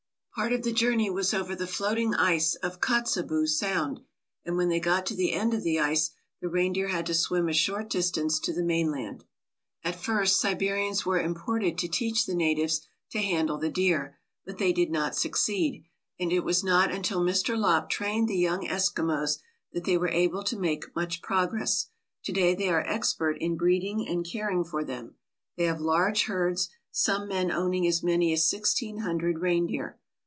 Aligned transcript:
Part 0.33 0.53
of 0.53 0.63
the 0.63 0.71
journey 0.71 1.09
was 1.09 1.33
over 1.33 1.55
the 1.55 1.67
floating 1.67 2.15
ice 2.15 2.55
of 2.55 2.79
Kotzebue 2.79 3.47
Sound, 3.47 3.99
and 4.45 4.55
when 4.55 4.69
they 4.69 4.79
got 4.79 5.05
to 5.07 5.13
the 5.13 5.33
end 5.33 5.53
of 5.53 5.61
the 5.61 5.77
ice 5.77 6.11
the 6.39 6.47
reindeer 6.47 6.87
had 6.87 7.05
to 7.07 7.13
swim 7.13 7.49
a 7.49 7.53
short 7.53 7.89
distance 7.89 8.39
to 8.39 8.53
the 8.53 8.63
mainland. 8.63 9.25
At 9.83 9.97
first 10.01 10.39
Siberians 10.39 11.05
were 11.05 11.19
imported 11.19 11.77
to 11.79 11.87
teach 11.89 12.25
the 12.25 12.33
natives 12.33 12.81
to 13.11 13.19
handle 13.21 13.57
the 13.57 13.69
deer, 13.69 14.17
but 14.45 14.57
they 14.57 14.71
did 14.71 14.89
not 14.89 15.17
succeed, 15.17 15.83
and 16.17 16.31
it 16.31 16.45
was 16.45 16.63
not 16.63 16.91
until 16.93 17.19
Mr. 17.19 17.57
Lopp 17.57 17.89
trained 17.89 18.29
the 18.29 18.37
young 18.37 18.65
Eskimos 18.65 19.39
that 19.73 19.83
they 19.83 19.97
were 19.97 20.07
able 20.09 20.43
to 20.43 20.57
make 20.57 20.95
much 20.95 21.21
progress. 21.21 21.89
To 22.23 22.31
day 22.31 22.55
they 22.55 22.69
are 22.69 22.87
expert 22.87 23.35
in 23.41 23.57
breeding 23.57 24.07
and 24.07 24.25
caring 24.25 24.63
for 24.63 24.83
them. 24.85 25.15
They 25.57 25.65
have 25.65 25.81
large 25.81 26.23
herds, 26.23 26.69
some 26.89 27.27
men 27.27 27.51
owning 27.51 27.85
as 27.85 28.01
many 28.01 28.31
as 28.31 28.49
sixteen 28.49 28.99
hundred 28.99 29.39
reindeer. 29.41 29.97